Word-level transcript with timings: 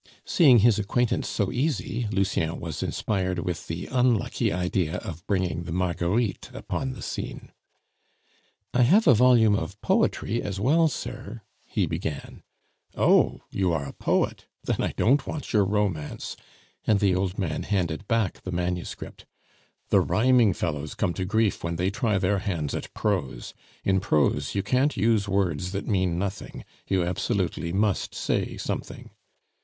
Seeing 0.25 0.57
his 0.65 0.79
acquaintance 0.79 1.27
so 1.27 1.51
easy, 1.51 2.07
Lucien 2.11 2.59
was 2.59 2.81
inspired 2.81 3.37
with 3.37 3.67
the 3.67 3.85
unlucky 3.85 4.51
idea 4.51 4.95
of 4.97 5.23
bringing 5.27 5.65
the 5.65 5.71
Marguerites 5.71 6.49
upon 6.55 6.93
the 6.93 7.03
scene. 7.03 7.51
"I 8.73 8.81
have 8.81 9.05
a 9.05 9.13
volume 9.13 9.53
of 9.53 9.79
poetry 9.81 10.41
as 10.41 10.59
well, 10.59 10.87
sir" 10.87 11.43
he 11.75 11.85
began. 11.85 12.41
"Oh! 12.95 13.41
you 13.51 13.71
are 13.73 13.85
a 13.85 13.93
poet! 13.93 14.47
Then 14.63 14.77
I 14.81 14.93
don't 14.93 15.27
want 15.27 15.53
your 15.53 15.65
romance," 15.65 16.35
and 16.83 16.99
the 16.99 17.13
old 17.13 17.37
man 17.37 17.61
handed 17.61 18.07
back 18.07 18.41
the 18.41 18.51
manuscript. 18.51 19.27
"The 19.89 20.01
rhyming 20.01 20.53
fellows 20.53 20.95
come 20.95 21.13
to 21.13 21.25
grief 21.25 21.63
when 21.63 21.75
they 21.75 21.91
try 21.91 22.17
their 22.17 22.39
hands 22.39 22.73
at 22.73 22.91
prose. 22.95 23.53
In 23.83 23.99
prose 23.99 24.55
you 24.55 24.63
can't 24.63 24.97
use 24.97 25.29
words 25.29 25.73
that 25.73 25.85
mean 25.85 26.17
nothing; 26.17 26.65
you 26.87 27.03
absolutely 27.05 27.71
must 27.71 28.15
say 28.15 28.57
something." 28.57 29.11